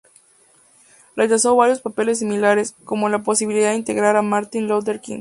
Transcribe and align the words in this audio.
Rechazó 1.15 1.55
varios 1.55 1.79
papeles 1.81 2.17
similares, 2.17 2.73
como 2.85 3.07
la 3.07 3.21
posibilidad 3.21 3.69
de 3.69 3.75
interpretar 3.75 4.15
a 4.15 4.23
Martin 4.23 4.67
Luther 4.67 4.99
King. 4.99 5.09